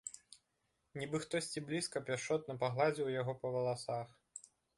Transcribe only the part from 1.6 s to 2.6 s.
блізкі пяшчотна